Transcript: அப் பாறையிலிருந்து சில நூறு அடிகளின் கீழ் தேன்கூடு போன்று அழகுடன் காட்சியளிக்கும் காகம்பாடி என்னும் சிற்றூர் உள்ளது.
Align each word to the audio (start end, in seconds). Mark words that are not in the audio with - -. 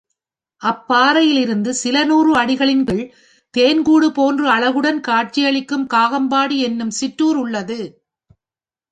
அப் 0.61 0.87
பாறையிலிருந்து 0.87 1.73
சில 1.73 1.97
நூறு 2.03 2.31
அடிகளின் 2.35 2.83
கீழ் 2.83 3.03
தேன்கூடு 3.53 4.07
போன்று 4.09 4.45
அழகுடன் 4.51 4.99
காட்சியளிக்கும் 4.99 5.85
காகம்பாடி 5.93 6.57
என்னும் 6.59 6.89
சிற்றூர் 6.89 7.35
உள்ளது. 7.35 7.79